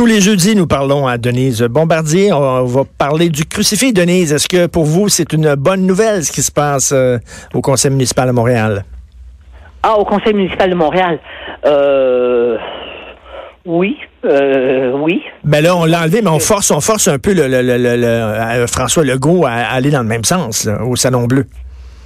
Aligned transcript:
Tous 0.00 0.06
les 0.06 0.22
jeudis, 0.22 0.56
nous 0.56 0.66
parlons 0.66 1.06
à 1.06 1.18
Denise 1.18 1.60
Bombardier. 1.60 2.32
On 2.32 2.64
va 2.64 2.84
parler 2.96 3.28
du 3.28 3.44
crucifix. 3.44 3.92
Denise, 3.92 4.32
est-ce 4.32 4.48
que 4.48 4.64
pour 4.64 4.84
vous, 4.84 5.10
c'est 5.10 5.34
une 5.34 5.54
bonne 5.56 5.84
nouvelle 5.84 6.24
ce 6.24 6.32
qui 6.32 6.40
se 6.40 6.50
passe 6.50 6.92
euh, 6.94 7.18
au 7.52 7.60
Conseil 7.60 7.90
municipal 7.90 8.26
de 8.26 8.32
Montréal? 8.32 8.86
Ah, 9.82 9.98
au 9.98 10.06
Conseil 10.06 10.32
municipal 10.32 10.70
de 10.70 10.74
Montréal. 10.74 11.18
Euh, 11.66 12.56
oui, 13.66 13.98
euh, 14.24 14.92
oui. 14.92 15.20
Ben 15.44 15.62
là, 15.62 15.76
on 15.76 15.84
l'a 15.84 16.00
enlevé, 16.00 16.22
mais 16.22 16.30
on 16.30 16.38
force, 16.38 16.70
on 16.70 16.80
force 16.80 17.06
un 17.06 17.18
peu 17.18 17.34
le, 17.34 17.46
le, 17.46 17.60
le, 17.60 18.58
le 18.58 18.66
François 18.68 19.04
Legault 19.04 19.44
à 19.44 19.52
aller 19.52 19.90
dans 19.90 20.00
le 20.00 20.08
même 20.08 20.24
sens, 20.24 20.64
là, 20.64 20.82
au 20.82 20.96
Salon 20.96 21.26
Bleu. 21.26 21.44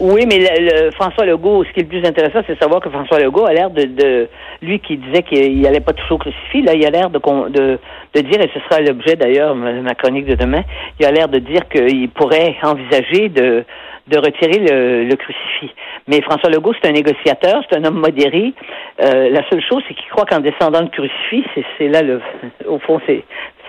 Oui, 0.00 0.26
mais 0.26 0.38
le, 0.38 0.90
François 0.90 1.24
Legault, 1.24 1.64
ce 1.64 1.70
qui 1.72 1.80
est 1.80 1.82
le 1.84 1.88
plus 1.88 2.04
intéressant, 2.04 2.40
c'est 2.46 2.54
de 2.54 2.60
savoir 2.60 2.80
que 2.80 2.90
François 2.90 3.20
Legault 3.20 3.46
a 3.46 3.52
l'air 3.52 3.70
de, 3.70 3.84
de, 3.84 4.28
lui 4.60 4.80
qui 4.80 4.96
disait 4.96 5.22
qu'il 5.22 5.60
n'allait 5.60 5.80
pas 5.80 5.92
toucher 5.92 6.14
au 6.14 6.18
crucifix, 6.18 6.62
là, 6.62 6.72
il 6.74 6.84
a 6.84 6.90
l'air 6.90 7.10
de, 7.10 7.18
de, 7.18 7.78
de 8.14 8.20
dire, 8.20 8.40
et 8.40 8.50
ce 8.52 8.60
sera 8.68 8.80
l'objet 8.80 9.14
d'ailleurs 9.14 9.54
de 9.54 9.80
ma 9.80 9.94
chronique 9.94 10.26
de 10.26 10.34
demain, 10.34 10.62
il 10.98 11.06
a 11.06 11.12
l'air 11.12 11.28
de 11.28 11.38
dire 11.38 11.68
qu'il 11.68 12.08
pourrait 12.10 12.56
envisager 12.62 13.28
de, 13.28 13.64
de 14.08 14.18
retirer 14.18 14.58
le, 14.58 15.04
le 15.04 15.16
crucifix. 15.16 15.72
Mais 16.08 16.20
François 16.22 16.50
Legault, 16.50 16.74
c'est 16.82 16.88
un 16.88 16.92
négociateur, 16.92 17.62
c'est 17.68 17.78
un 17.78 17.84
homme 17.84 18.00
modéré. 18.00 18.52
Euh, 19.00 19.30
la 19.30 19.48
seule 19.48 19.62
chose, 19.62 19.82
c'est 19.88 19.94
qu'il 19.94 20.08
croit 20.10 20.26
qu'en 20.26 20.40
descendant 20.40 20.80
le 20.80 20.88
crucifix, 20.88 21.44
c'est 21.78 21.88
là 21.88 22.02
le, 22.02 22.20
au 22.68 22.78
fond, 22.80 23.00
c'est 23.06 23.24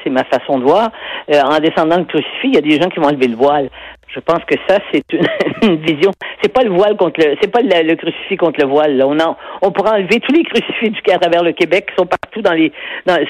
c'est 0.05 0.11
ma 0.11 0.23
façon 0.23 0.59
de 0.59 0.63
voir. 0.63 0.89
Euh, 1.33 1.41
en 1.41 1.57
descendant 1.59 1.97
le 1.97 2.05
crucifix, 2.05 2.49
il 2.49 2.55
y 2.55 2.57
a 2.57 2.61
des 2.61 2.79
gens 2.79 2.89
qui 2.89 2.99
vont 2.99 3.07
enlever 3.07 3.27
le 3.27 3.35
voile. 3.35 3.69
Je 4.13 4.19
pense 4.21 4.39
que 4.45 4.55
ça, 4.67 4.79
c'est 4.91 5.03
une, 5.63 5.77
vision. 5.77 6.11
C'est 6.41 6.51
pas 6.51 6.63
le 6.63 6.71
voile 6.71 6.95
contre 6.95 7.19
le, 7.19 7.35
c'est 7.41 7.51
pas 7.51 7.61
le, 7.61 7.95
crucifix 7.95 8.37
contre 8.37 8.61
le 8.61 8.67
voile. 8.67 9.01
On 9.03 9.19
en, 9.19 9.35
on 9.61 9.71
pourra 9.71 9.95
enlever 9.95 10.19
tous 10.19 10.33
les 10.33 10.43
crucifix 10.43 10.91
du 10.91 11.01
à 11.11 11.19
travers 11.19 11.43
le 11.43 11.51
Québec 11.51 11.87
qui 11.89 11.95
sont 11.95 12.05
partout 12.05 12.41
dans 12.41 12.53
les, 12.53 12.71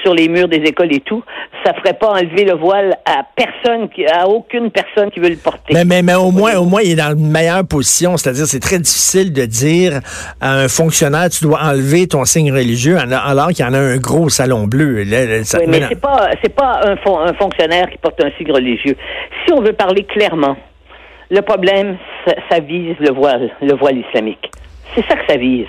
sur 0.02 0.14
les 0.14 0.28
murs 0.28 0.48
des 0.48 0.58
écoles 0.58 0.94
et 0.94 1.00
tout. 1.00 1.22
Ça 1.64 1.74
ferait 1.74 1.94
pas 1.94 2.08
enlever 2.08 2.44
le 2.44 2.54
voile 2.54 2.96
à 3.04 3.22
personne, 3.34 3.88
à 4.12 4.28
aucune 4.28 4.70
personne 4.70 5.10
qui 5.10 5.20
veut 5.20 5.30
le 5.30 5.36
porter. 5.36 5.74
Mais, 5.74 5.84
mais, 5.84 6.02
mais 6.02 6.14
au 6.14 6.30
moins, 6.30 6.54
au 6.56 6.64
moins, 6.64 6.82
il 6.82 6.92
est 6.92 6.96
dans 6.96 7.16
une 7.16 7.30
meilleure 7.30 7.66
position. 7.66 8.16
C'est-à-dire, 8.16 8.46
c'est 8.46 8.60
très 8.60 8.78
difficile 8.78 9.32
de 9.32 9.44
dire 9.44 10.00
à 10.40 10.54
un 10.54 10.68
fonctionnaire, 10.68 11.28
tu 11.30 11.44
dois 11.44 11.60
enlever 11.62 12.06
ton 12.06 12.24
signe 12.24 12.52
religieux 12.52 12.96
alors 12.98 13.48
qu'il 13.48 13.64
y 13.64 13.68
en 13.68 13.74
a 13.74 13.78
un 13.78 13.96
gros 13.96 14.28
salon 14.28 14.66
bleu. 14.66 15.02
oui, 15.02 15.66
mais 15.68 15.82
c'est 15.88 16.00
pas, 16.00 16.30
c'est 16.42 16.54
pas 16.54 16.80
un, 16.84 16.94
un 16.94 17.34
fonctionnaire 17.34 17.90
qui 17.90 17.98
porte 17.98 18.22
un 18.22 18.30
signe 18.38 18.52
religieux. 18.52 18.96
Si 19.44 19.52
on 19.52 19.60
veut 19.60 19.72
parler 19.72 20.04
clairement, 20.04 20.56
le 21.30 21.40
problème, 21.42 21.96
ça, 22.50 22.60
vise 22.60 22.96
le 23.00 23.12
voile, 23.12 23.50
le 23.60 23.74
voile 23.74 23.98
islamique. 23.98 24.50
C'est 24.94 25.04
ça 25.06 25.16
que 25.16 25.26
ça 25.26 25.36
vise. 25.36 25.66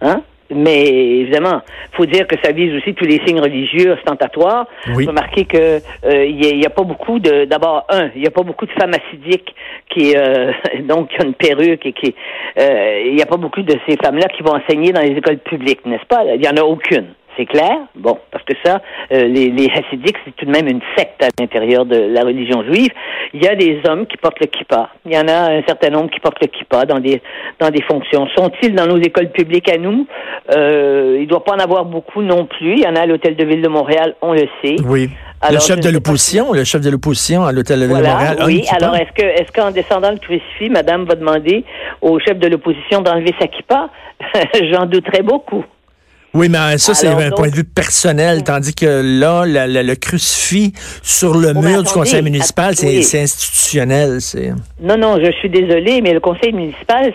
Hein? 0.00 0.22
Mais 0.50 0.84
évidemment, 0.84 1.62
faut 1.92 2.04
dire 2.04 2.26
que 2.26 2.36
ça 2.42 2.52
vise 2.52 2.74
aussi 2.74 2.94
tous 2.94 3.04
les 3.04 3.20
signes 3.24 3.40
religieux 3.40 3.92
ostentatoires. 3.92 4.66
Oui. 4.94 5.06
Remarquez 5.06 5.46
que 5.46 5.80
euh, 6.04 6.26
il 6.26 6.36
n'y 6.36 6.66
a, 6.66 6.70
pas 6.70 6.82
beaucoup 6.82 7.18
de. 7.18 7.46
D'abord, 7.46 7.86
un, 7.88 8.10
il 8.14 8.20
n'y 8.20 8.26
a 8.26 8.30
pas 8.30 8.42
beaucoup 8.42 8.66
de 8.66 8.72
femmes 8.72 8.92
assidiques 8.92 9.54
qui 9.88 10.14
euh, 10.16 10.52
donc 10.82 11.08
qui 11.08 11.22
ont 11.22 11.28
une 11.28 11.34
perruque 11.34 11.86
et 11.86 11.92
qui. 11.92 12.14
Euh, 12.58 13.02
il 13.06 13.14
n'y 13.14 13.22
a 13.22 13.26
pas 13.26 13.38
beaucoup 13.38 13.62
de 13.62 13.74
ces 13.88 13.96
femmes-là 13.96 14.28
qui 14.28 14.42
vont 14.42 14.54
enseigner 14.54 14.92
dans 14.92 15.00
les 15.00 15.16
écoles 15.16 15.38
publiques, 15.38 15.84
n'est-ce 15.86 16.06
pas? 16.06 16.24
Il 16.24 16.40
n'y 16.40 16.48
en 16.48 16.56
a 16.56 16.62
aucune. 16.62 17.06
C'est 17.36 17.46
clair? 17.46 17.72
Bon, 17.96 18.18
parce 18.30 18.44
que 18.44 18.54
ça, 18.64 18.80
euh, 19.12 19.24
les, 19.24 19.50
les 19.50 19.68
Hassidiques, 19.70 20.16
c'est 20.24 20.36
tout 20.36 20.44
de 20.46 20.50
même 20.50 20.68
une 20.68 20.80
secte 20.96 21.22
à 21.22 21.28
l'intérieur 21.40 21.84
de 21.84 21.96
la 21.96 22.22
religion 22.22 22.62
juive. 22.62 22.90
Il 23.32 23.42
y 23.42 23.48
a 23.48 23.56
des 23.56 23.80
hommes 23.88 24.06
qui 24.06 24.16
portent 24.16 24.40
le 24.40 24.46
kippa. 24.46 24.90
Il 25.04 25.12
y 25.12 25.18
en 25.18 25.26
a 25.26 25.52
un 25.52 25.62
certain 25.66 25.90
nombre 25.90 26.10
qui 26.10 26.20
portent 26.20 26.40
le 26.40 26.46
kippa 26.46 26.84
dans 26.84 27.00
des 27.00 27.20
dans 27.58 27.70
des 27.70 27.82
fonctions. 27.82 28.28
Sont-ils 28.36 28.74
dans 28.74 28.86
nos 28.86 28.98
écoles 28.98 29.30
publiques 29.30 29.68
à 29.68 29.78
nous? 29.78 30.06
Euh, 30.54 31.16
il 31.16 31.22
ne 31.22 31.28
doit 31.28 31.42
pas 31.44 31.54
en 31.54 31.58
avoir 31.58 31.84
beaucoup 31.84 32.22
non 32.22 32.46
plus. 32.46 32.74
Il 32.74 32.84
y 32.84 32.86
en 32.86 32.94
a 32.94 33.00
à 33.00 33.06
l'Hôtel 33.06 33.34
de 33.36 33.44
Ville 33.44 33.62
de 33.62 33.68
Montréal, 33.68 34.14
on 34.22 34.32
le 34.32 34.46
sait. 34.62 34.76
Oui. 34.84 35.10
le 35.50 35.58
chef 35.58 35.80
de 35.80 35.90
l'opposition, 35.90 36.52
le 36.52 36.64
chef 36.64 36.80
de 36.80 36.90
l'opposition 36.90 37.44
à 37.44 37.52
l'Hôtel 37.52 37.80
de 37.80 37.86
Ville 37.86 37.96
de 37.96 38.02
Montréal. 38.02 38.38
Oui, 38.46 38.64
alors 38.70 38.94
est-ce 38.94 39.12
que 39.12 39.26
est-ce 39.26 39.50
qu'en 39.52 39.72
descendant 39.72 40.10
le 40.12 40.18
crucifix, 40.18 40.70
Madame 40.70 41.04
va 41.04 41.16
demander 41.16 41.64
au 42.00 42.18
chef 42.20 42.38
de 42.38 42.46
l'opposition 42.46 43.00
d'enlever 43.00 43.34
sa 43.40 43.48
kippa? 43.48 43.88
J'en 44.70 44.86
douterais 44.86 45.22
beaucoup. 45.22 45.64
Oui, 46.34 46.48
mais 46.48 46.78
ça, 46.78 46.94
c'est 46.94 47.06
un 47.06 47.30
point 47.30 47.48
de 47.48 47.54
vue 47.54 47.64
personnel, 47.64 48.42
tandis 48.42 48.74
que 48.74 49.20
là, 49.20 49.44
le, 49.46 49.94
crucifix 49.94 50.72
sur 51.00 51.34
le 51.34 51.54
mur 51.54 51.84
du 51.84 51.92
conseil 51.92 52.22
municipal, 52.22 52.74
c'est 52.74 52.98
institutionnel. 52.98 54.20
C'est 54.20 54.50
Non, 54.80 54.96
non, 54.96 55.18
je 55.24 55.30
suis 55.32 55.48
désolée, 55.48 56.00
mais 56.02 56.12
le 56.12 56.18
conseil 56.18 56.52
municipal, 56.52 57.12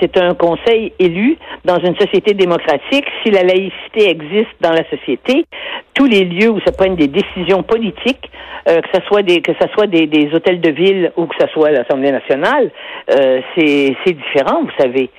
c'est 0.00 0.16
un 0.16 0.34
conseil 0.34 0.94
élu 0.98 1.36
dans 1.66 1.78
une 1.78 1.94
société 1.96 2.32
démocratique. 2.32 3.04
Si 3.22 3.30
la 3.30 3.42
laïcité 3.42 4.08
existe 4.08 4.56
dans 4.62 4.72
la 4.72 4.88
société, 4.88 5.44
tous 5.92 6.06
les 6.06 6.24
lieux 6.24 6.50
où 6.50 6.60
se 6.60 6.70
prennent 6.70 6.96
des 6.96 7.08
décisions 7.08 7.62
politiques, 7.62 8.30
euh, 8.66 8.80
que 8.80 8.88
ce 8.94 9.00
soit 9.06 9.22
des 9.22 9.42
que 9.42 9.52
ce 9.60 9.68
soit 9.74 9.86
des, 9.86 10.06
des, 10.06 10.34
hôtels 10.34 10.60
de 10.60 10.70
ville 10.70 11.12
ou 11.18 11.26
que 11.26 11.34
ce 11.38 11.46
soit 11.48 11.70
l'Assemblée 11.70 12.12
nationale, 12.12 12.70
euh, 13.10 13.40
c'est 13.54 13.94
différent, 14.06 14.62
vous 14.62 14.82
savez. 14.82 15.10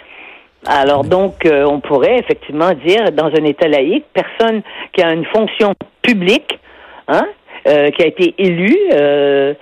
Alors 0.68 1.04
donc, 1.04 1.46
euh, 1.46 1.66
on 1.66 1.80
pourrait 1.80 2.18
effectivement 2.18 2.72
dire, 2.86 3.12
dans 3.12 3.28
un 3.28 3.44
État 3.44 3.68
laïque, 3.68 4.06
personne 4.14 4.62
qui 4.94 5.04
a 5.04 5.14
une 5.14 5.26
fonction 5.26 5.74
publique, 6.02 6.60
hein, 7.08 7.28
euh, 7.68 7.90
qui 7.92 8.04
a 8.04 8.08
été 8.08 8.34
élu 8.38 8.76
euh, 8.94 9.54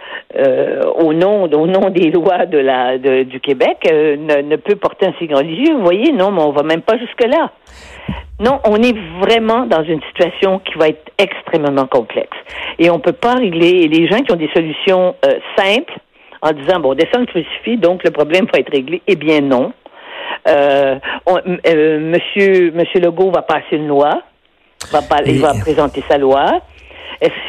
au 0.96 1.14
nom 1.14 1.44
au 1.44 1.68
nom 1.68 1.90
des 1.90 2.09
lois 2.09 2.46
de 2.46 2.58
la 2.58 2.97
du 2.97 3.40
Québec 3.40 3.78
ne, 3.86 4.41
ne, 4.41 4.56
peut 4.56 4.75
porter 4.75 5.08
un 5.08 5.14
signe 5.19 5.36
religieux. 5.36 5.75
Vous 5.75 5.84
voyez, 5.84 6.12
non, 6.14 6.31
mais 6.31 6.41
on 6.41 6.52
va 6.52 6.64
même 6.64 6.81
pas 6.81 6.97
jusque 6.97 7.24
là. 7.24 7.52
Non, 8.40 8.59
on 8.66 8.81
est 8.81 8.96
vraiment 9.22 9.66
dans 9.66 9.84
une 9.84 10.02
situation 10.09 10.59
qui 10.59 10.78
va 10.78 10.88
être 10.90 11.12
extrêmement 11.18 11.85
complexe 11.85 12.38
et 12.80 12.90
on 12.90 13.00
peut 13.00 13.14
pas 13.14 13.35
régler. 13.35 13.88
les 13.88 14.08
gens 14.08 14.20
qui 14.20 14.31
ont 14.34 14.38
des 14.38 14.50
solutions 14.53 15.16
simples 15.58 15.94
en 16.41 16.52
disant 16.52 16.80
bon, 16.80 16.94
descend 16.94 17.22
le 17.22 17.25
crucifix, 17.28 17.78
donc 17.78 18.03
le 18.03 18.12
problème 18.12 18.47
va 18.52 18.59
être 18.59 18.72
réglé. 18.72 19.02
Eh 19.08 19.16
bien 19.16 19.41
non. 19.41 19.72
Euh, 20.48 21.00
euh, 21.28 22.00
monsieur, 22.00 22.72
monsieur 22.72 23.00
Legault 23.00 23.31
va 23.31 23.42
passer 23.42 23.78
une 23.78 23.88
loi. 23.88 24.22
Va 24.92 25.02
il 25.26 25.40
va 25.40 25.54
présenter 25.54 26.04
sa 26.09 26.18
loi. 26.18 26.62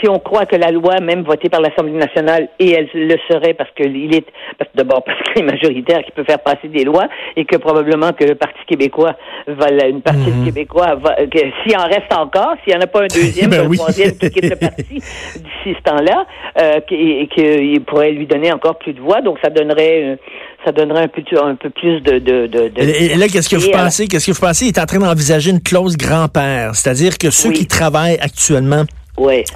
Si 0.01 0.09
on 0.09 0.19
croit 0.19 0.47
que 0.47 0.57
la 0.57 0.71
loi, 0.71 1.01
même 1.01 1.23
votée 1.23 1.49
par 1.49 1.61
l'Assemblée 1.61 1.93
nationale, 1.93 2.49
et 2.59 2.73
elle 2.73 2.89
le 2.95 3.17
serait 3.29 3.55
parce 3.55 3.71
qu'il 3.73 4.15
est, 4.15 4.27
d'abord 4.75 5.03
parce 5.07 5.19
qu'il 5.23 5.43
est 5.43 5.51
majoritaire 5.51 6.03
qui 6.05 6.13
peut 6.13 6.25
faire 6.25 6.41
passer 6.41 6.69
des 6.69 6.85
lois, 6.85 7.07
et 7.37 7.45
que 7.45 7.57
probablement 7.57 8.13
que 8.13 8.25
le 8.25 8.35
Parti 8.35 8.59
québécois 8.67 9.17
va, 9.47 9.67
une 9.87 10.03
partie 10.03 10.31
du 10.31 10.39
mhm. 10.39 10.45
Québécois 10.47 10.95
va, 10.97 11.17
s'il 11.63 11.77
en 11.77 11.85
reste 11.85 12.13
encore, 12.13 12.55
s'il 12.63 12.75
n'y 12.75 12.79
en 12.79 12.83
a 12.83 12.87
pas 12.87 13.03
un 13.03 13.07
deuxième, 13.07 13.51
ben 13.51 13.67
un 13.67 13.75
troisième 13.75 14.17
qui 14.17 14.31
quitte 14.31 14.51
le 14.51 14.57
parti 14.57 14.85
d'ici 14.89 15.77
ce 15.77 15.83
temps-là, 15.83 16.27
euh, 16.61 16.81
qu'il 16.81 17.81
pourrait 17.83 18.13
lui 18.13 18.27
donner 18.27 18.53
encore 18.53 18.79
plus 18.79 18.93
de 18.93 19.01
voix, 19.01 19.21
donc 19.21 19.39
ça 19.43 19.51
donnerait, 19.51 20.19
ça 20.65 20.73
donnerait 20.73 21.05
un 21.05 21.09
peu, 21.09 21.23
un 21.43 21.57
peu 21.57 21.71
plus 21.71 22.01
de, 22.01 22.19
de, 22.19 22.47
de, 22.47 22.71
et, 22.77 23.17
là, 23.17 23.27
qu'est-ce 23.29 23.49
que 23.49 23.57
vous 23.57 23.71
pensez? 23.71 24.07
Qu'est-ce 24.07 24.27
que 24.27 24.33
vous 24.33 24.41
pensez? 24.41 24.67
Il 24.67 24.69
est 24.69 24.81
en 24.81 24.87
train 24.87 24.99
d'envisager 24.99 25.51
une 25.51 25.63
clause 25.63 25.97
grand-père, 25.97 26.75
c'est-à-dire 26.75 27.19
que 27.19 27.31
ceux 27.31 27.51
qui 27.51 27.67
travaillent 27.67 28.19
actuellement 28.21 28.85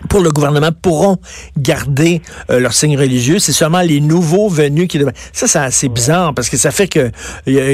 pour 0.08 0.20
le 0.20 0.30
gouvernement 0.30 0.70
pourront 0.82 1.16
garder 1.56 2.20
euh, 2.50 2.60
leur 2.60 2.72
signe 2.72 2.96
religieux. 2.96 3.38
C'est 3.38 3.52
seulement 3.52 3.80
les 3.80 4.00
nouveaux 4.00 4.48
venus 4.48 4.88
qui 4.88 4.98
devraient. 4.98 5.14
Ça, 5.32 5.46
c'est 5.46 5.58
assez 5.58 5.88
bizarre 5.88 6.32
parce 6.34 6.48
que 6.48 6.56
ça 6.56 6.70
fait 6.70 6.86
que 6.86 7.10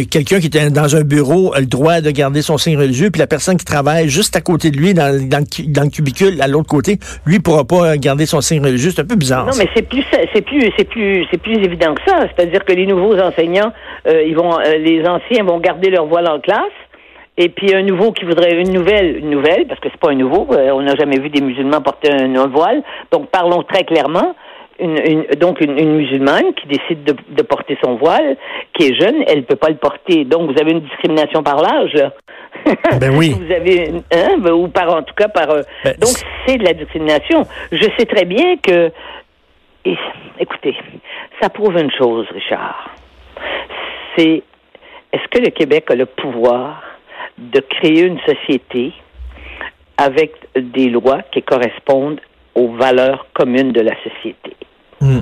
quelqu'un 0.04 0.40
qui 0.40 0.46
est 0.46 0.70
dans 0.70 0.96
un 0.96 1.02
bureau 1.02 1.54
a 1.54 1.60
le 1.60 1.66
droit 1.66 2.00
de 2.00 2.10
garder 2.10 2.42
son 2.42 2.58
signe 2.58 2.78
religieux, 2.78 3.10
puis 3.10 3.20
la 3.20 3.26
personne 3.26 3.56
qui 3.56 3.64
travaille 3.64 4.08
juste 4.08 4.36
à 4.36 4.40
côté 4.40 4.70
de 4.70 4.76
lui, 4.76 4.94
dans, 4.94 5.12
dans, 5.28 5.44
le, 5.82 5.90
cubicule, 5.90 6.40
à 6.40 6.48
l'autre 6.48 6.68
côté, 6.68 6.98
lui 7.26 7.38
pourra 7.38 7.64
pas 7.64 7.96
garder 7.96 8.26
son 8.26 8.40
signe 8.40 8.62
religieux. 8.64 8.90
C'est 8.94 9.02
un 9.02 9.06
peu 9.06 9.16
bizarre. 9.16 9.46
Non, 9.46 9.52
mais 9.58 9.68
c'est 9.74 9.88
plus, 9.88 10.04
c'est 10.32 10.42
plus, 10.42 10.70
c'est 10.76 10.88
plus, 10.88 11.26
c'est 11.30 11.40
plus 11.40 11.56
évident 11.56 11.94
que 11.94 12.02
ça. 12.06 12.26
C'est-à-dire 12.34 12.64
que 12.64 12.72
les 12.72 12.86
nouveaux 12.86 13.18
enseignants, 13.18 13.72
euh, 14.06 14.22
ils 14.22 14.34
vont, 14.34 14.58
euh, 14.58 14.78
les 14.78 15.06
anciens 15.06 15.44
vont 15.44 15.58
garder 15.60 15.90
leur 15.90 16.06
voile 16.06 16.28
en 16.28 16.40
classe 16.40 16.72
et 17.36 17.48
puis 17.48 17.74
un 17.74 17.82
nouveau 17.82 18.12
qui 18.12 18.24
voudrait 18.24 18.60
une 18.60 18.72
nouvelle, 18.72 19.18
une 19.18 19.30
nouvelle, 19.30 19.66
parce 19.66 19.80
que 19.80 19.88
c'est 19.90 20.00
pas 20.00 20.10
un 20.10 20.14
nouveau, 20.14 20.46
euh, 20.52 20.70
on 20.70 20.82
n'a 20.82 20.94
jamais 20.94 21.18
vu 21.18 21.30
des 21.30 21.40
musulmans 21.40 21.80
porter 21.80 22.12
un, 22.12 22.46
voile. 22.46 22.82
Donc 23.10 23.28
parlons 23.30 23.62
très 23.64 23.84
clairement. 23.84 24.34
Une, 24.80 25.24
donc 25.38 25.60
une, 25.60 25.96
musulmane 25.96 26.52
qui 26.54 26.66
décide 26.66 27.04
de, 27.04 27.14
de, 27.28 27.42
porter 27.42 27.78
son 27.82 27.94
voile, 27.94 28.36
qui 28.72 28.88
est 28.88 29.00
jeune, 29.00 29.22
elle 29.28 29.44
peut 29.44 29.54
pas 29.54 29.68
le 29.68 29.76
porter. 29.76 30.24
Donc 30.24 30.50
vous 30.50 30.60
avez 30.60 30.72
une 30.72 30.80
discrimination 30.80 31.42
par 31.42 31.60
l'âge. 31.60 31.96
Ben 33.00 33.14
oui. 33.14 33.34
vous 33.36 33.52
avez 33.52 33.90
hein, 34.12 34.36
ben, 34.38 34.52
ou 34.52 34.68
par 34.68 34.94
en 34.94 35.02
tout 35.02 35.14
cas 35.14 35.28
par. 35.28 35.50
Euh, 35.50 35.62
ben, 35.84 35.94
donc 35.96 36.10
c'est 36.46 36.56
de 36.56 36.64
la 36.64 36.72
discrimination. 36.72 37.44
Je 37.72 37.84
sais 37.98 38.06
très 38.06 38.24
bien 38.24 38.56
que. 38.56 38.90
écoutez, 40.38 40.76
ça 41.40 41.50
prouve 41.50 41.76
une 41.76 41.90
chose, 41.90 42.26
Richard. 42.32 42.90
C'est 44.16 44.42
est-ce 45.12 45.28
que 45.30 45.44
le 45.44 45.50
Québec 45.50 45.86
a 45.90 45.94
le 45.94 46.06
pouvoir 46.06 46.93
de 47.38 47.60
créer 47.60 48.02
une 48.02 48.20
société 48.20 48.92
avec 49.96 50.32
des 50.56 50.88
lois 50.88 51.22
qui 51.32 51.42
correspondent 51.42 52.20
aux 52.54 52.72
valeurs 52.72 53.26
communes 53.32 53.72
de 53.72 53.80
la 53.80 53.94
société. 54.02 54.56
Hmm. 55.00 55.20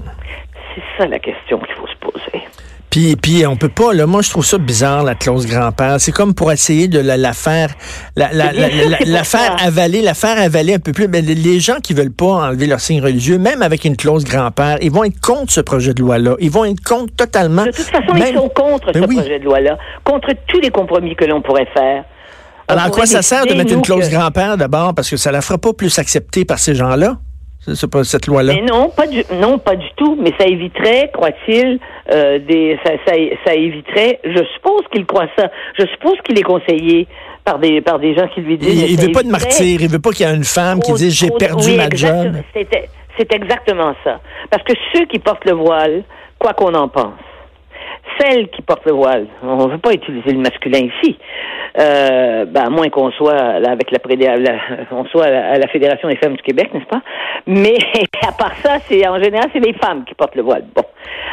C'est 0.75 0.82
ça 0.97 1.06
la 1.06 1.19
question 1.19 1.59
qu'il 1.59 1.75
faut 1.75 1.87
se 1.87 1.97
poser. 1.97 2.44
Puis, 2.92 3.16
puis 3.16 3.46
on 3.46 3.56
peut 3.56 3.70
pas, 3.70 3.94
là, 3.94 4.04
moi 4.04 4.20
je 4.20 4.28
trouve 4.28 4.44
ça 4.44 4.58
bizarre, 4.58 5.02
la 5.02 5.14
clause 5.14 5.46
grand-père. 5.46 5.98
C'est 5.98 6.12
comme 6.12 6.34
pour 6.34 6.52
essayer 6.52 6.88
de 6.88 6.98
la, 7.00 7.32
faire, 7.32 7.70
la, 8.16 8.30
la, 8.34 9.24
faire 9.24 9.56
avaler, 9.64 10.02
la 10.02 10.12
faire 10.12 10.38
avaler 10.38 10.74
un 10.74 10.78
peu 10.78 10.92
plus. 10.92 11.08
Mais 11.08 11.22
les 11.22 11.58
gens 11.58 11.76
qui 11.82 11.94
veulent 11.94 12.12
pas 12.12 12.26
enlever 12.26 12.66
leur 12.66 12.80
signe 12.80 13.00
religieux, 13.00 13.38
même 13.38 13.62
avec 13.62 13.86
une 13.86 13.96
clause 13.96 14.24
grand-père, 14.24 14.76
ils 14.82 14.92
vont 14.92 15.04
être 15.04 15.18
contre 15.22 15.50
ce 15.50 15.62
projet 15.62 15.94
de 15.94 16.02
loi-là. 16.02 16.36
Ils 16.38 16.50
vont 16.50 16.66
être 16.66 16.84
contre 16.84 17.14
totalement. 17.16 17.64
De 17.64 17.70
toute 17.70 17.86
façon, 17.86 18.14
ils 18.14 18.34
sont 18.34 18.50
contre 18.50 18.92
ben 18.92 19.02
ce 19.02 19.14
projet 19.14 19.38
de 19.38 19.44
loi-là, 19.44 19.78
contre 20.04 20.28
tous 20.46 20.60
les 20.60 20.70
compromis 20.70 21.16
que 21.16 21.24
l'on 21.24 21.40
pourrait 21.40 21.68
faire. 21.72 22.04
Alors, 22.68 22.84
à 22.84 22.90
quoi 22.90 23.06
ça 23.06 23.22
sert 23.22 23.46
de 23.46 23.54
mettre 23.54 23.72
une 23.72 23.80
clause 23.80 24.10
grand-père 24.10 24.58
d'abord? 24.58 24.94
Parce 24.94 25.08
que 25.08 25.16
ça 25.16 25.32
la 25.32 25.40
fera 25.40 25.56
pas 25.56 25.72
plus 25.72 25.98
acceptée 25.98 26.44
par 26.44 26.58
ces 26.58 26.74
gens-là? 26.74 27.16
C'est 27.74 27.90
pas 27.90 28.04
cette 28.04 28.26
loi-là. 28.26 28.54
Mais 28.54 28.62
non, 28.62 28.90
pas 28.90 29.06
du 29.06 29.24
non, 29.32 29.58
pas 29.58 29.76
du 29.76 29.86
tout. 29.96 30.18
Mais 30.20 30.34
ça 30.38 30.46
éviterait, 30.46 31.10
croit-il, 31.14 31.78
euh, 32.10 32.38
des 32.38 32.78
ça, 32.84 32.93
ça, 33.06 33.12
ça, 33.44 33.54
éviterait. 33.54 34.20
Je 34.25 34.44
suppose 34.54 34.82
qu'il 34.93 35.06
croit 35.06 35.28
ça. 35.38 35.50
Je 35.78 35.87
suppose 35.87 36.19
qu'il 36.25 36.38
est 36.38 36.43
conseillé 36.43 37.06
par 37.44 37.58
des 37.58 37.81
par 37.81 37.99
des 37.99 38.14
gens 38.14 38.28
qui 38.28 38.40
lui 38.40 38.58
disent. 38.58 38.82
Il, 38.82 38.93
il 38.93 39.00
veut 39.00 39.12
pas 39.12 39.22
de 39.22 39.31
martyr. 39.31 39.81
Il 39.81 39.88
veut 39.88 40.00
pas 40.00 40.10
qu'il 40.10 40.26
y 40.26 40.31
ait 40.31 40.34
une 40.34 40.44
femme 40.44 40.81
qui 40.81 40.93
dise 40.93 41.14
j'ai 41.14 41.31
perdu 41.31 41.76
ma 41.76 41.88
job. 41.90 42.34
C'est 43.19 43.32
exactement 43.32 43.94
ça. 44.04 44.20
Parce 44.50 44.62
que 44.64 44.72
ceux 44.93 45.04
qui 45.06 45.19
portent 45.19 45.44
le 45.44 45.52
voile, 45.52 46.02
quoi 46.38 46.54
qu'on 46.54 46.75
en 46.75 46.88
pense, 46.88 47.14
celles 48.19 48.49
qui 48.50 48.62
portent 48.62 48.87
le 48.87 48.93
voile, 48.93 49.26
on 49.43 49.66
ne 49.66 49.72
veut 49.72 49.78
pas 49.78 49.93
utiliser 49.93 50.32
le 50.32 50.38
masculin 50.38 50.78
ici, 50.78 51.19
euh, 51.78 52.44
ben, 52.44 52.66
à 52.66 52.70
moins 52.70 52.88
qu'on 52.90 53.10
soit 53.12 53.58
là, 53.60 53.70
avec 53.70 53.90
la, 53.90 53.98
la 54.36 54.56
on 54.90 55.06
soit 55.06 55.24
à 55.24 55.58
la, 55.58 55.69
Fédération 55.69 56.08
des 56.08 56.16
femmes 56.16 56.36
du 56.36 56.42
Québec, 56.42 56.72
n'est-ce 56.74 56.86
pas? 56.86 57.00
Mais 57.46 57.78
à 58.28 58.32
part 58.32 58.54
ça, 58.62 58.78
c'est 58.88 59.06
en 59.08 59.19
général 59.19 59.48
c'est 59.52 59.64
les 59.64 59.72
femmes 59.74 60.04
qui 60.04 60.14
portent 60.14 60.34
le 60.34 60.42
voile. 60.42 60.64
Bon, 60.74 60.84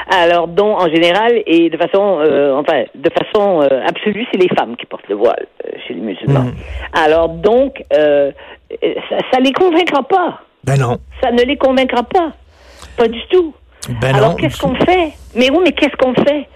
alors 0.09 0.47
donc 0.47 0.81
en 0.81 0.87
général 0.87 1.43
et 1.45 1.69
de 1.69 1.77
façon, 1.77 2.19
euh, 2.21 2.55
enfin 2.55 2.83
de 2.95 3.09
façon 3.09 3.61
euh, 3.61 3.81
absolue, 3.85 4.25
c'est 4.31 4.39
les 4.39 4.49
femmes 4.57 4.77
qui 4.77 4.85
portent 4.85 5.09
le 5.09 5.15
voile 5.15 5.45
euh, 5.65 5.71
chez 5.85 5.93
les 5.93 6.01
musulmans. 6.01 6.43
Mm. 6.43 6.53
Alors 6.93 7.29
donc 7.29 7.83
ça, 7.91 9.17
ça 9.31 9.39
les 9.39 9.51
convaincra 9.51 10.03
pas. 10.03 10.41
Ben 10.63 10.77
non. 10.77 10.97
Ça 11.21 11.31
ne 11.31 11.41
les 11.41 11.57
convaincra 11.57 12.03
pas, 12.03 12.31
pas 12.97 13.07
du 13.07 13.19
tout. 13.29 13.53
Ben 14.01 14.15
Alors 14.15 14.37
qu'est-ce 14.37 14.61
qu'on 14.61 14.75
fait? 14.75 15.13
Mais 15.35 15.49
oui, 15.49 15.59
mais 15.63 15.71
qu'est-ce 15.71 15.95
qu'on 15.97 16.13
fait? 16.13 16.47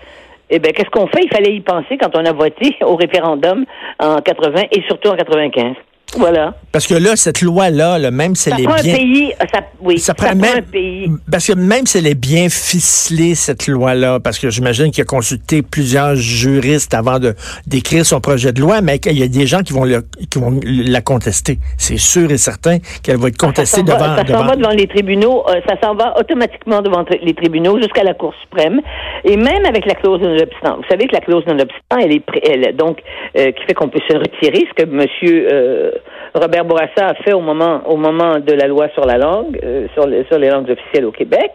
Eh 0.56 0.60
bien, 0.60 0.72
qu'est-ce 0.72 0.92
qu'on 0.92 1.08
fait? 1.08 1.22
Il 1.24 1.34
fallait 1.34 1.56
y 1.56 1.62
penser 1.62 1.98
quand 1.98 2.16
on 2.16 2.24
a 2.24 2.32
voté 2.32 2.76
au 2.82 2.96
référendum 2.96 3.66
en 3.98 4.18
80 4.18 4.66
et 4.72 4.84
surtout 4.84 5.10
en 5.10 5.16
95. 5.16 5.74
Voilà. 6.18 6.54
Parce 6.72 6.88
que 6.88 6.96
là, 6.96 7.16
cette 7.16 7.42
loi-là, 7.42 7.98
là, 8.00 8.12
même 8.12 8.36
si 8.36 8.50
elle 8.50 8.62
est 8.62 8.66
bien... 8.66 8.94
Un 8.94 8.98
pays, 8.98 9.34
ça, 9.52 9.60
oui, 9.82 10.00
ça, 10.00 10.14
prend, 10.14 10.36
même, 10.36 10.58
un 10.58 10.62
pays. 10.62 11.10
Parce 11.32 11.48
que 11.48 11.54
même 11.54 11.86
si 11.86 11.98
elle 11.98 12.08
est 12.08 12.20
bien 12.20 12.50
ficelée, 12.50 13.36
cette 13.36 13.68
loi-là, 13.68 14.20
parce 14.20 14.40
que 14.40 14.50
j'imagine 14.50 14.92
qu'il 14.92 15.02
a 15.02 15.06
consulté 15.06 15.62
plusieurs 15.62 16.16
juristes 16.16 16.94
avant 16.94 17.20
de 17.20 17.36
d'écrire 17.68 18.06
son 18.06 18.20
projet 18.20 18.52
de 18.52 18.62
loi, 18.62 18.82
mais 18.82 18.98
il 19.06 19.18
y 19.18 19.24
a 19.24 19.28
des 19.28 19.46
gens 19.46 19.62
qui 19.62 19.74
vont, 19.74 19.86
le, 19.86 20.04
qui 20.30 20.40
vont 20.40 20.60
la 20.64 21.02
contester. 21.02 21.60
C'est 21.78 21.98
sûr 21.98 22.32
et 22.32 22.38
certain 22.38 22.78
qu'elle 23.02 23.18
va 23.18 23.28
être 23.28 23.38
ah, 23.42 23.46
contestée 23.48 23.84
devant... 23.84 24.00
ça 24.00 24.26
s'en 24.26 24.46
va 24.46 24.56
devant 24.56 24.70
les 24.70 24.88
tribunaux, 24.88 25.44
euh, 25.50 25.62
ça 25.68 25.76
s'en 25.82 25.96
va 25.96 26.18
automatiquement 26.20 26.82
devant 26.82 27.06
les 27.22 27.34
tribunaux 27.34 27.78
jusqu'à 27.82 28.04
la 28.04 28.14
Cour 28.14 28.34
suprême, 28.42 28.82
et 29.24 29.38
même 29.38 29.66
avec 29.66 29.86
la 29.86 29.96
clause 29.96 30.22
non-obstant. 30.22 30.78
Vous 30.78 30.88
savez 30.90 31.08
que 31.08 31.14
la 31.14 31.22
clause 31.22 31.44
non-obstant, 31.48 31.98
elle 32.00 32.14
est... 32.14 32.24
Elle, 32.44 32.76
donc, 32.76 33.00
euh, 33.38 33.52
qui 33.52 33.64
fait 33.66 33.74
qu'on 33.74 33.90
peut 33.90 34.02
se 34.08 34.16
retirer, 34.16 34.68
ce 34.70 34.84
que 34.84 34.90
monsieur... 34.90 35.48
Euh, 35.52 35.92
Robert 36.34 36.66
Bourassa 36.66 37.08
a 37.08 37.14
fait 37.16 37.34
au 37.34 37.42
moment, 37.42 37.82
au 37.86 37.98
moment 37.98 38.40
de 38.40 38.54
la 38.54 38.68
loi 38.68 38.90
sur 38.94 39.06
la 39.06 39.18
langue, 39.18 39.60
euh, 39.64 39.88
sur, 39.94 40.08
les, 40.08 40.24
sur 40.26 40.40
les 40.40 40.50
langues 40.50 40.70
officielles 40.70 41.06
au 41.06 41.12
Québec. 41.12 41.52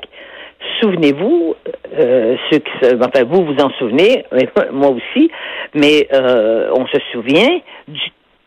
Souvenez-vous, 0.81 1.55
euh, 1.99 2.37
ceux 2.51 2.59
qui, 2.59 2.71
enfin 3.01 3.25
vous 3.25 3.45
vous 3.45 3.61
en 3.61 3.71
souvenez, 3.79 4.25
moi 4.73 4.91
aussi, 4.91 5.31
mais 5.75 6.09
euh, 6.13 6.71
on 6.75 6.87
se 6.87 6.99
souvient 7.13 7.61
du 7.89 8.01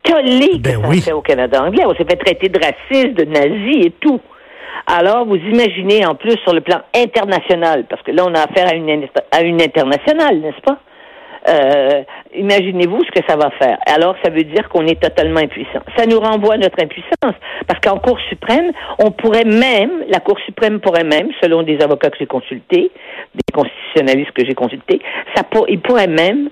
tollé 0.04 0.50
que 0.51 0.57
ben 0.57 0.81
ça 0.81 1.01
fait 1.01 1.12
au 1.12 1.22
Canada 1.22 1.62
anglais. 1.62 1.83
On 1.86 1.95
s'est 1.95 2.06
fait 2.10 2.18
traiter 2.18 2.50
de 2.50 2.60
raciste, 2.60 3.13
de 3.16 3.25
nazi 3.25 3.88
et 3.88 3.92
tout. 3.92 4.19
Alors, 4.88 5.25
vous 5.25 5.36
imaginez 5.36 6.06
en 6.06 6.16
plus 6.16 6.38
sur 6.44 6.54
le 6.54 6.62
plan 6.62 6.81
international, 6.95 7.86
parce 7.89 8.01
que 8.01 8.12
là, 8.12 8.25
on 8.25 8.34
a 8.34 8.42
affaire 8.42 8.68
à 8.68 8.75
une, 8.75 9.06
à 9.31 9.42
une 9.42 9.62
internationale, 9.62 10.39
n'est-ce 10.39 10.62
pas? 10.62 10.80
Euh, 11.50 12.04
imaginez-vous 12.36 13.04
ce 13.04 13.12
que 13.12 13.26
ça 13.28 13.36
va 13.36 13.50
faire. 13.52 13.78
Alors, 13.88 14.16
ça 14.24 14.30
veut 14.30 14.44
dire 14.44 14.70
qu'on 14.70 14.86
est 14.86 15.02
totalement 15.02 15.40
impuissant. 15.40 15.80
Ça 15.98 16.06
nous 16.06 16.20
renvoie 16.20 16.54
à 16.56 16.58
notre 16.58 16.82
impuissance, 16.84 17.36
parce 17.68 17.80
qu'en 17.82 17.98
Cour 17.98 18.20
suprême, 18.30 18.72
on 19.00 19.12
pourrait 19.12 19.46
même, 19.46 20.04
la 20.08 20.20
Cour 20.20 20.38
suprême 20.46 20.80
pourrait 20.80 21.04
même, 21.04 21.30
selon 21.42 21.64
des 21.64 21.82
avocats 21.82 22.10
que 22.10 22.18
j'ai 22.20 22.28
consultés, 22.28 22.92
des 23.34 23.54
constitutionnalistes 23.54 24.32
que 24.32 24.46
j'ai 24.46 24.54
consultés, 24.54 25.02
ça 25.36 25.44
pour, 25.44 25.68
il 25.68 25.80
pourrait 25.80 26.08
même 26.08 26.50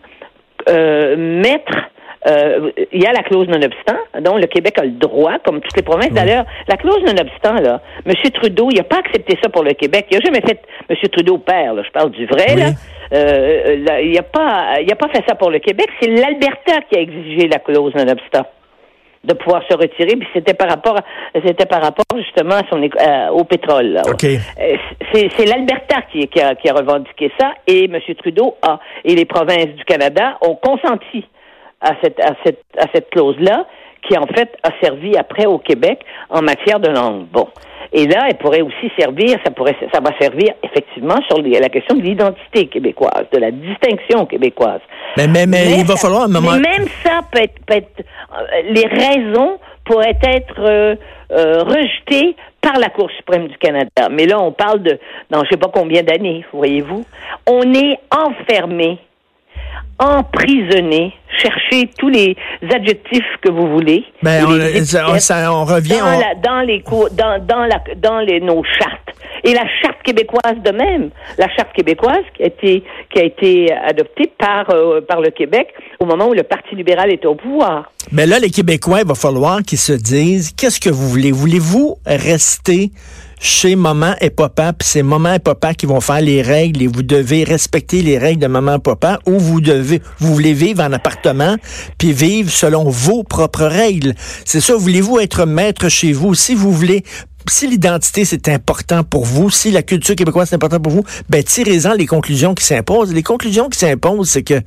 euh, 0.69 1.15
mettre 1.17 1.89
euh, 2.27 2.71
il 2.91 3.01
y 3.01 3.05
a 3.05 3.13
la 3.13 3.23
clause 3.23 3.47
non-obstant, 3.47 3.97
donc 4.19 4.41
le 4.41 4.47
Québec 4.47 4.77
a 4.77 4.83
le 4.83 4.91
droit, 4.91 5.39
comme 5.45 5.61
toutes 5.61 5.77
les 5.77 5.83
provinces. 5.83 6.11
D'ailleurs, 6.11 6.45
la 6.67 6.75
clause 6.75 7.01
non-obstant, 7.05 7.61
là, 7.61 7.81
M. 8.05 8.13
Trudeau, 8.33 8.69
il 8.71 8.77
n'a 8.77 8.83
pas 8.83 8.97
accepté 8.97 9.37
ça 9.41 9.49
pour 9.49 9.63
le 9.63 9.73
Québec. 9.73 10.07
Il 10.11 10.17
n'a 10.17 10.25
jamais 10.25 10.41
fait 10.41 10.59
M. 10.89 10.95
Trudeau 11.11 11.37
père, 11.37 11.73
là, 11.73 11.83
je 11.85 11.91
parle 11.91 12.11
du 12.11 12.25
vrai, 12.25 12.55
là. 12.55 12.65
Euh, 13.11 14.01
il 14.03 14.11
n'a 14.13 14.21
pas, 14.21 14.81
il 14.81 14.91
a 14.91 14.95
pas 14.95 15.07
fait 15.09 15.23
ça 15.27 15.35
pour 15.35 15.49
le 15.49 15.59
Québec. 15.59 15.87
C'est 15.99 16.09
l'Alberta 16.09 16.81
qui 16.89 16.97
a 16.97 17.01
exigé 17.01 17.47
la 17.47 17.59
clause 17.59 17.93
non-obstant 17.95 18.45
de 19.23 19.33
pouvoir 19.33 19.61
se 19.69 19.75
retirer, 19.75 20.15
puis 20.15 20.27
c'était 20.33 20.53
par 20.53 20.69
rapport, 20.69 20.95
c'était 21.45 21.65
par 21.65 21.81
rapport 21.81 22.05
justement 22.17 22.55
à 22.55 22.61
son, 22.69 22.81
euh, 22.81 23.29
au 23.31 23.43
pétrole. 23.43 23.99
c'est 25.13 25.45
l'Alberta 25.45 26.01
qui, 26.11 26.25
qui, 26.27 26.39
a, 26.39 26.55
qui 26.55 26.69
a 26.69 26.73
revendiqué 26.73 27.31
ça, 27.37 27.51
et 27.67 27.85
M. 27.85 27.99
Trudeau 28.17 28.55
a, 28.61 28.79
et 29.03 29.15
les 29.15 29.25
provinces 29.25 29.75
du 29.75 29.83
Canada 29.83 30.37
ont 30.41 30.55
consenti 30.55 31.25
à 31.81 31.93
cette, 32.03 32.19
à 32.19 32.33
cette, 32.43 32.63
à 32.77 32.85
cette 32.93 33.09
clause-là, 33.09 33.65
qui 34.07 34.17
en 34.17 34.25
fait 34.27 34.57
a 34.63 34.69
servi 34.81 35.15
après 35.17 35.45
au 35.45 35.57
Québec 35.57 35.99
en 36.29 36.41
matière 36.41 36.79
de 36.79 36.89
langue. 36.89 37.25
Bon. 37.31 37.47
Et 37.91 38.05
là, 38.05 38.27
elle 38.29 38.37
pourrait 38.37 38.61
aussi 38.61 38.91
servir, 38.97 39.37
ça 39.43 39.51
pourrait, 39.51 39.75
ça 39.91 39.99
va 39.99 40.11
servir 40.19 40.53
effectivement 40.63 41.19
sur 41.27 41.41
la 41.41 41.69
question 41.69 41.97
de 41.97 42.03
l'identité 42.03 42.67
québécoise, 42.67 43.25
de 43.33 43.39
la 43.39 43.49
distinction 43.49 44.25
québécoise. 44.27 44.81
Mais, 45.17 45.27
mais, 45.27 45.47
mais, 45.47 45.79
il 45.79 45.85
va 45.85 45.95
falloir 45.95 46.23
un 46.23 46.27
moment. 46.27 46.51
même 46.51 46.87
ça 47.03 47.21
peut 47.31 47.41
être, 47.41 47.55
peut 47.65 47.75
être 47.75 47.89
euh, 47.99 48.61
les 48.69 48.85
raisons 48.85 49.57
pourraient 49.85 50.19
être 50.23 50.59
euh, 50.59 50.95
euh, 51.31 51.63
rejetées 51.63 52.35
par 52.61 52.77
la 52.77 52.89
Cour 52.89 53.09
suprême 53.17 53.47
du 53.47 53.57
Canada. 53.57 54.07
Mais 54.11 54.27
là, 54.27 54.39
on 54.39 54.51
parle 54.51 54.83
de, 54.83 54.99
dans 55.31 55.43
je 55.43 55.49
sais 55.49 55.57
pas 55.57 55.71
combien 55.73 56.03
d'années, 56.03 56.45
voyez-vous. 56.53 57.05
On 57.47 57.73
est 57.73 57.97
enfermé 58.15 58.99
emprisonné, 59.99 61.13
cherchez 61.37 61.89
tous 61.97 62.09
les 62.09 62.35
adjectifs 62.73 63.25
que 63.41 63.51
vous 63.51 63.67
voulez. 63.67 64.03
Ben, 64.23 64.45
on, 64.45 65.19
ça, 65.19 65.53
on, 65.53 65.65
revient 65.65 65.99
dans, 66.43 66.61
les 66.61 66.83
dans, 67.11 67.45
dans, 67.45 67.65
la, 67.65 67.81
dans 67.97 68.19
les, 68.19 68.39
nos 68.39 68.63
chartes. 68.63 69.09
Et 69.43 69.53
la 69.53 69.65
charte 69.81 70.01
québécoise 70.03 70.57
de 70.63 70.71
même, 70.71 71.11
la 71.37 71.47
charte 71.55 71.71
québécoise 71.73 72.23
qui 72.35 72.43
a 72.43 72.47
été 72.47 72.83
qui 73.11 73.19
a 73.19 73.23
été 73.23 73.71
adoptée 73.71 74.31
par 74.37 74.69
euh, 74.69 74.99
par 75.01 75.21
le 75.21 75.31
Québec 75.31 75.73
au 75.99 76.05
moment 76.05 76.27
où 76.27 76.33
le 76.33 76.43
Parti 76.43 76.75
libéral 76.75 77.11
était 77.13 77.25
au 77.25 77.35
pouvoir. 77.35 77.91
Mais 78.11 78.25
là, 78.25 78.39
les 78.39 78.49
Québécois, 78.49 78.99
il 79.01 79.07
va 79.07 79.15
falloir 79.15 79.61
qu'ils 79.61 79.77
se 79.77 79.93
disent 79.93 80.51
qu'est-ce 80.51 80.79
que 80.79 80.89
vous 80.89 81.07
voulez? 81.07 81.31
Voulez-vous 81.31 81.97
rester 82.05 82.91
chez 83.39 83.75
maman 83.75 84.15
et 84.21 84.29
papa, 84.29 84.73
puis 84.73 84.87
c'est 84.87 85.03
maman 85.03 85.33
et 85.33 85.39
papa 85.39 85.73
qui 85.73 85.85
vont 85.85 86.01
faire 86.01 86.21
les 86.21 86.41
règles 86.41 86.81
et 86.81 86.87
vous 86.87 87.03
devez 87.03 87.43
respecter 87.43 88.01
les 88.01 88.17
règles 88.17 88.41
de 88.41 88.47
maman 88.47 88.75
et 88.75 88.79
papa, 88.79 89.19
ou 89.25 89.39
vous 89.39 89.61
devez, 89.61 90.01
vous 90.19 90.33
voulez 90.33 90.53
vivre 90.53 90.83
en 90.83 90.91
appartement, 90.91 91.55
puis 91.97 92.11
vivre 92.11 92.51
selon 92.51 92.89
vos 92.89 93.23
propres 93.23 93.65
règles. 93.65 94.13
C'est 94.45 94.61
ça, 94.61 94.75
voulez-vous 94.75 95.19
être 95.19 95.45
maître 95.45 95.89
chez 95.89 96.11
vous? 96.11 96.35
Si 96.35 96.53
vous 96.55 96.71
voulez 96.71 97.03
si 97.49 97.67
l'identité 97.67 98.25
c'est 98.25 98.49
important 98.49 99.03
pour 99.03 99.25
vous, 99.25 99.49
si 99.49 99.71
la 99.71 99.81
culture 99.81 100.15
québécoise 100.15 100.49
c'est 100.49 100.55
important 100.55 100.79
pour 100.79 100.91
vous, 100.91 101.03
ben 101.29 101.43
tirez-en 101.43 101.93
les 101.93 102.05
conclusions 102.05 102.53
qui 102.53 102.63
s'imposent. 102.63 103.13
Les 103.13 103.23
conclusions 103.23 103.69
qui 103.69 103.79
s'imposent, 103.79 104.29
c'est 104.29 104.43
que 104.43 104.61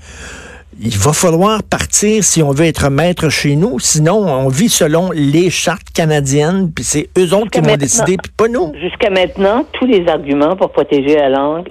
il 0.84 0.96
va 0.98 1.12
falloir 1.12 1.62
partir 1.62 2.24
si 2.24 2.42
on 2.42 2.50
veut 2.50 2.66
être 2.66 2.90
maître 2.90 3.28
chez 3.28 3.54
nous. 3.54 3.78
Sinon, 3.78 4.16
on 4.16 4.48
vit 4.48 4.68
selon 4.68 5.10
les 5.12 5.48
chartes 5.48 5.90
canadiennes, 5.94 6.72
puis 6.74 6.84
c'est 6.84 7.08
eux 7.16 7.34
autres 7.34 7.50
qui 7.50 7.60
vont 7.60 7.76
décider, 7.76 8.16
puis 8.20 8.32
pas 8.36 8.48
nous. 8.48 8.72
Jusqu'à 8.80 9.10
maintenant, 9.10 9.64
tous 9.72 9.86
les 9.86 10.08
arguments 10.08 10.56
pour 10.56 10.70
protéger 10.70 11.14
la 11.14 11.28
langue 11.28 11.68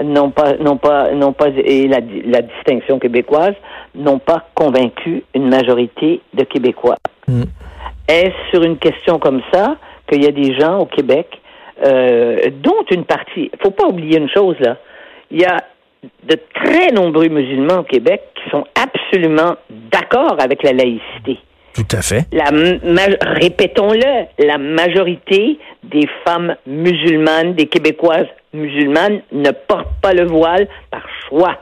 n'ont 0.00 0.30
pas, 0.30 0.56
n'ont 0.58 0.76
pas, 0.76 1.10
n'ont 1.10 1.32
pas, 1.32 1.48
et 1.48 1.88
la, 1.88 2.00
distinction 2.00 3.00
québécoise 3.00 3.54
n'ont 3.96 4.20
pas 4.20 4.46
convaincu 4.54 5.24
une 5.34 5.48
majorité 5.48 6.20
de 6.32 6.44
Québécois. 6.44 6.98
Hmm. 7.26 7.42
Est-ce 8.06 8.50
sur 8.52 8.62
une 8.62 8.78
question 8.78 9.18
comme 9.18 9.42
ça 9.52 9.76
qu'il 10.08 10.22
y 10.22 10.28
a 10.28 10.32
des 10.32 10.56
gens 10.56 10.78
au 10.78 10.86
Québec, 10.86 11.26
euh, 11.84 12.38
dont 12.62 12.84
une 12.92 13.04
partie, 13.04 13.50
faut 13.60 13.72
pas 13.72 13.86
oublier 13.86 14.18
une 14.18 14.30
chose 14.30 14.56
là, 14.60 14.76
il 15.32 15.40
y 15.40 15.44
a 15.44 15.58
de 16.22 16.36
très 16.54 16.92
nombreux 16.92 17.28
musulmans 17.28 17.80
au 17.80 17.82
Québec 17.82 18.22
qui 18.34 18.50
sont 18.50 18.64
absolument 18.74 19.56
d'accord 19.68 20.36
avec 20.40 20.62
la 20.62 20.72
laïcité. 20.72 21.38
Tout 21.74 21.96
à 21.96 22.02
fait. 22.02 22.26
La, 22.32 22.50
répétons-le, 23.20 24.44
la 24.44 24.58
majorité 24.58 25.58
des 25.84 26.06
femmes 26.26 26.56
musulmanes, 26.66 27.54
des 27.54 27.66
Québécoises 27.66 28.26
musulmanes, 28.52 29.20
ne 29.32 29.50
portent 29.50 30.00
pas 30.02 30.12
le 30.12 30.26
voile 30.26 30.66
par 30.90 31.02
soi. 31.28 31.58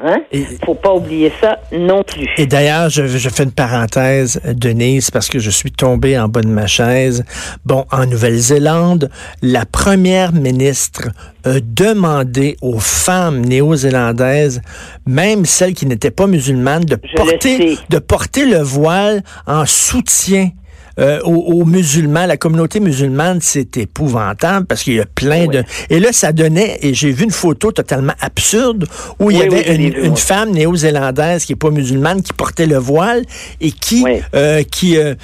Hein? 0.00 0.22
Il 0.32 0.46
faut 0.64 0.74
pas 0.74 0.94
oublier 0.94 1.30
ça 1.40 1.60
non 1.70 2.02
plus. 2.02 2.26
Et 2.38 2.46
d'ailleurs, 2.46 2.88
je, 2.88 3.28
fais 3.28 3.44
une 3.44 3.52
parenthèse, 3.52 4.40
Denise, 4.44 5.10
parce 5.10 5.28
que 5.28 5.38
je 5.38 5.50
suis 5.50 5.70
tombé 5.70 6.18
en 6.18 6.28
bas 6.28 6.40
de 6.40 6.48
ma 6.48 6.66
chaise. 6.66 7.24
Bon, 7.66 7.84
en 7.92 8.06
Nouvelle-Zélande, 8.06 9.10
la 9.42 9.66
première 9.66 10.32
ministre 10.32 11.10
a 11.44 11.60
demandé 11.60 12.56
aux 12.62 12.78
femmes 12.78 13.44
néo-zélandaises, 13.44 14.62
même 15.06 15.44
celles 15.44 15.74
qui 15.74 15.84
n'étaient 15.84 16.10
pas 16.10 16.26
musulmanes, 16.26 16.84
de 16.84 16.96
porter, 16.96 17.76
de 17.90 17.98
porter 17.98 18.46
le 18.46 18.62
voile 18.62 19.22
en 19.46 19.66
soutien 19.66 20.50
euh, 20.98 21.20
aux, 21.22 21.64
musulmans, 21.64 22.26
la 22.26 22.36
communauté 22.36 22.80
musulmane, 22.80 23.40
c'est 23.40 23.76
épouvantable 23.76 24.66
parce 24.66 24.82
qu'il 24.82 24.94
y 24.94 25.00
a 25.00 25.06
plein 25.06 25.46
de... 25.46 25.64
Et 25.90 26.00
là, 26.00 26.12
ça 26.12 26.32
donnait, 26.32 26.78
et 26.82 26.94
j'ai 26.94 27.10
vu 27.10 27.24
une 27.24 27.30
photo 27.30 27.72
totalement 27.72 28.14
absurde 28.20 28.86
où 29.18 29.30
il 29.30 29.38
y 29.38 29.42
avait 29.42 29.74
une, 29.74 30.16
femme 30.16 30.50
néo-zélandaise 30.50 31.44
qui 31.44 31.52
n'est 31.52 31.56
pas 31.56 31.70
musulmane 31.70 32.22
qui 32.22 32.32
portait 32.32 32.66
le 32.66 32.76
voile 32.76 33.22
et 33.60 33.70
qui, 33.70 34.04
euh, 34.34 34.62
qui 34.62 34.96
euh, 34.98 35.14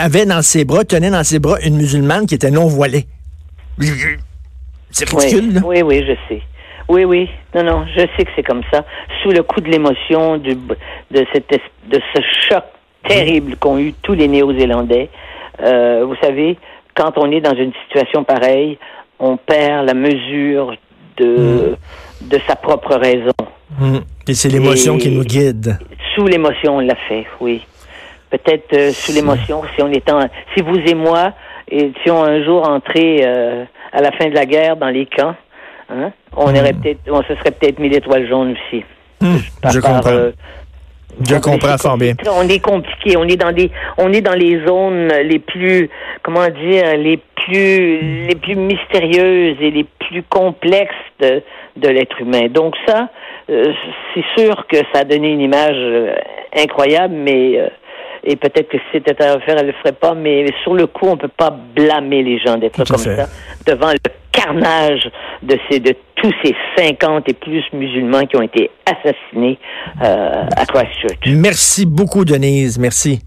avait 0.00 0.26
dans 0.26 0.42
ses 0.42 0.64
bras, 0.64 0.84
tenait 0.84 1.10
dans 1.10 1.24
ses 1.24 1.38
bras 1.38 1.60
une 1.60 1.76
musulmane 1.76 2.26
qui 2.26 2.34
était 2.34 2.50
non 2.50 2.66
voilée. 2.66 3.06
C'est 4.90 5.08
ridicule, 5.08 5.60
oui, 5.64 5.82
oui, 5.82 6.04
je 6.06 6.14
sais. 6.28 6.42
Oui, 6.88 7.04
oui. 7.04 7.28
Non, 7.54 7.64
non, 7.64 7.86
je 7.96 8.00
sais 8.00 8.24
que 8.24 8.30
c'est 8.36 8.42
comme 8.42 8.62
ça. 8.72 8.84
Sous 9.22 9.30
le 9.30 9.42
coup 9.42 9.60
de 9.60 9.68
l'émotion, 9.70 10.38
de, 10.38 10.56
cette, 11.32 11.50
de 11.50 12.00
ce 12.14 12.20
choc 12.48 12.64
terrible 13.06 13.56
qu'ont 13.56 13.78
eu 13.78 13.92
tous 14.02 14.14
les 14.14 14.28
Néo-Zélandais. 14.28 15.08
Euh, 15.62 16.04
vous 16.04 16.16
savez, 16.22 16.58
quand 16.94 17.12
on 17.16 17.30
est 17.30 17.40
dans 17.40 17.54
une 17.54 17.72
situation 17.84 18.24
pareille, 18.24 18.78
on 19.18 19.36
perd 19.36 19.86
la 19.86 19.94
mesure 19.94 20.74
de, 21.16 21.76
mm. 22.22 22.28
de 22.28 22.40
sa 22.46 22.56
propre 22.56 22.96
raison. 22.96 23.32
Et 24.28 24.34
c'est 24.34 24.48
l'émotion 24.48 24.98
qui 24.98 25.10
nous 25.10 25.24
guide. 25.24 25.78
Sous 26.14 26.26
l'émotion, 26.26 26.76
on 26.76 26.80
l'a 26.80 26.96
fait, 27.08 27.26
oui. 27.40 27.64
Peut-être 28.30 28.72
euh, 28.74 28.90
sous 28.90 29.12
l'émotion, 29.12 29.62
si 29.74 29.82
on 29.82 29.90
est 29.90 30.10
en, 30.10 30.28
si 30.54 30.62
vous 30.62 30.76
et 30.76 30.94
moi 30.94 31.32
étions 31.70 32.22
un 32.22 32.44
jour 32.44 32.68
entrés 32.68 33.22
euh, 33.24 33.64
à 33.92 34.00
la 34.00 34.12
fin 34.12 34.28
de 34.28 34.34
la 34.34 34.44
guerre 34.44 34.76
dans 34.76 34.88
les 34.88 35.06
camps, 35.06 35.34
hein, 35.88 36.12
on 36.36 36.52
mm. 36.52 36.56
aurait 36.56 36.72
peut-être, 36.72 37.00
on 37.08 37.22
se 37.22 37.34
serait 37.36 37.52
peut-être 37.52 37.78
mis 37.78 37.88
l'étoile 37.88 38.28
jaune 38.28 38.52
aussi. 38.52 38.84
je 39.20 39.80
comprends. 39.80 40.30
Je 41.22 41.36
comprends 41.36 41.78
fort 41.78 41.96
bien. 41.98 42.14
On 42.32 42.48
est 42.48 42.60
compliqué. 42.60 43.16
On 43.16 43.24
est 43.24 43.36
dans 43.36 43.52
des, 43.52 43.70
on 43.98 44.12
est 44.12 44.20
dans 44.20 44.34
les 44.34 44.64
zones 44.66 45.08
les 45.24 45.38
plus, 45.38 45.88
comment 46.22 46.48
dire, 46.48 46.96
les 46.96 47.18
plus, 47.34 48.26
les 48.26 48.34
plus 48.34 48.56
mystérieuses 48.56 49.56
et 49.60 49.70
les 49.70 49.86
plus 49.98 50.22
complexes 50.24 50.94
de, 51.20 51.42
de 51.76 51.88
l'être 51.88 52.20
humain. 52.20 52.48
Donc 52.48 52.74
ça, 52.86 53.08
euh, 53.50 53.72
c'est 54.14 54.24
sûr 54.36 54.66
que 54.66 54.78
ça 54.92 55.00
a 55.00 55.04
donné 55.04 55.32
une 55.32 55.40
image 55.40 55.76
euh, 55.76 56.14
incroyable, 56.56 57.14
mais 57.14 57.58
euh, 57.58 57.68
et 58.26 58.36
peut-être 58.36 58.68
que 58.68 58.78
si 58.78 58.84
c'était 58.92 59.22
à 59.22 59.34
refaire, 59.34 59.56
elle 59.58 59.66
le 59.66 59.72
ferait 59.72 59.92
pas. 59.92 60.14
Mais 60.14 60.46
sur 60.62 60.74
le 60.74 60.86
coup, 60.86 61.06
on 61.06 61.16
peut 61.16 61.28
pas 61.28 61.50
blâmer 61.50 62.22
les 62.22 62.38
gens 62.38 62.56
d'être 62.56 62.82
comme 62.84 62.96
ça 62.96 63.26
devant 63.66 63.92
le 63.92 63.98
carnage 64.34 65.10
de 65.42 65.56
ces 65.68 65.80
de 65.80 65.94
tous 66.16 66.32
ces 66.42 66.54
50 66.76 67.28
et 67.28 67.34
plus 67.34 67.62
musulmans 67.72 68.26
qui 68.26 68.36
ont 68.36 68.42
été 68.42 68.70
assassinés 68.86 69.58
euh, 70.02 70.46
à 70.56 70.66
Christchurch. 70.66 71.18
Merci 71.26 71.86
beaucoup, 71.86 72.24
Denise. 72.24 72.78
Merci. 72.78 73.20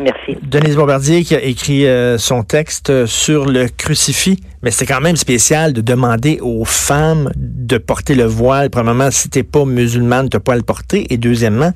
Merci. 0.00 0.38
Denise 0.42 0.76
Bombardier 0.76 1.24
qui 1.24 1.34
a 1.34 1.42
écrit 1.42 1.86
euh, 1.86 2.18
son 2.18 2.42
texte 2.42 3.06
sur 3.06 3.46
le 3.46 3.66
crucifix, 3.68 4.38
mais 4.62 4.70
c'est 4.70 4.86
quand 4.86 5.00
même 5.00 5.16
spécial 5.16 5.72
de 5.72 5.80
demander 5.80 6.38
aux 6.40 6.64
femmes 6.64 7.30
de 7.36 7.78
porter 7.78 8.14
le 8.14 8.24
voile. 8.24 8.70
Premièrement, 8.70 9.10
si 9.10 9.28
t'es 9.28 9.42
pas 9.42 9.64
musulmane, 9.64 10.28
t'as 10.28 10.40
pas 10.40 10.52
à 10.52 10.56
le 10.56 10.62
porter. 10.62 11.12
Et 11.12 11.16
deuxièmement, 11.16 11.72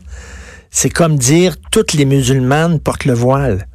c'est 0.70 0.90
comme 0.90 1.16
dire 1.16 1.54
toutes 1.70 1.94
les 1.94 2.04
musulmanes 2.04 2.78
portent 2.78 3.06
le 3.06 3.14
voile. 3.14 3.66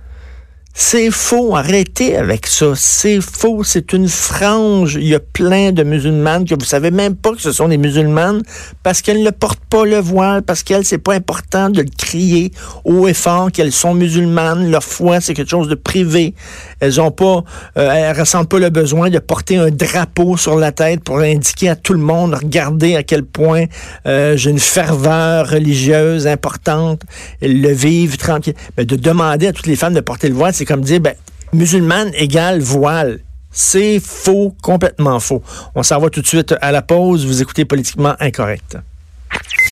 C'est 0.79 1.09
faux, 1.09 1.55
arrêtez 1.55 2.15
avec 2.17 2.45
ça. 2.45 2.73
C'est 2.75 3.19
faux, 3.19 3.63
c'est 3.63 3.93
une 3.93 4.07
frange. 4.07 4.93
Il 4.93 5.07
y 5.07 5.15
a 5.15 5.19
plein 5.19 5.71
de 5.71 5.81
musulmanes 5.81 6.45
que 6.45 6.53
vous 6.53 6.67
savez 6.67 6.91
même 6.91 7.15
pas 7.15 7.31
que 7.31 7.41
ce 7.41 7.51
sont 7.51 7.67
des 7.67 7.79
musulmanes 7.79 8.43
parce 8.83 9.01
qu'elles 9.01 9.23
ne 9.23 9.31
portent 9.31 9.65
pas 9.71 9.85
le 9.85 9.97
voile, 9.97 10.43
parce 10.43 10.61
qu'elles, 10.61 10.85
c'est 10.85 10.99
pas 10.99 11.15
important 11.15 11.71
de 11.71 11.81
le 11.81 11.89
crier 11.97 12.51
haut 12.85 13.07
et 13.07 13.15
fort 13.15 13.51
qu'elles 13.51 13.71
sont 13.71 13.95
musulmanes. 13.95 14.69
Leur 14.69 14.83
foi, 14.83 15.19
c'est 15.19 15.33
quelque 15.33 15.49
chose 15.49 15.67
de 15.67 15.73
privé. 15.73 16.35
Elles 16.79 17.01
ont 17.01 17.09
pas, 17.09 17.43
euh, 17.77 17.89
elles 17.91 18.17
ressentent 18.17 18.47
pas 18.47 18.59
le 18.59 18.69
besoin 18.69 19.09
de 19.09 19.17
porter 19.17 19.57
un 19.57 19.71
drapeau 19.71 20.37
sur 20.37 20.57
la 20.57 20.71
tête 20.71 21.03
pour 21.03 21.17
indiquer 21.17 21.69
à 21.69 21.75
tout 21.75 21.93
le 21.93 21.99
monde, 21.99 22.35
regardez 22.35 22.95
à 22.95 23.01
quel 23.01 23.23
point 23.23 23.65
euh, 24.05 24.37
j'ai 24.37 24.51
une 24.51 24.59
ferveur 24.59 25.49
religieuse 25.49 26.27
importante. 26.27 27.01
Elles 27.41 27.61
le 27.61 27.71
vivent 27.71 28.17
tranquille. 28.17 28.53
Mais 28.77 28.85
de 28.85 28.95
demander 28.95 29.47
à 29.47 29.53
toutes 29.53 29.65
les 29.65 29.75
femmes 29.75 29.95
de 29.95 30.01
porter 30.01 30.29
le 30.29 30.35
voile, 30.35 30.53
c'est 30.53 30.66
comme 30.67 30.81
dire, 30.81 30.99
ben, 30.99 31.15
musulmane 31.53 32.11
égale 32.13 32.59
voile. 32.59 33.19
C'est 33.51 33.99
faux, 33.99 34.55
complètement 34.61 35.19
faux. 35.19 35.41
On 35.73 35.81
s'en 35.81 35.99
va 35.99 36.09
tout 36.09 36.21
de 36.21 36.27
suite 36.27 36.53
à 36.61 36.71
la 36.71 36.83
pause. 36.83 37.25
Vous 37.25 37.41
écoutez 37.41 37.65
Politiquement 37.65 38.15
Incorrect. 38.19 38.77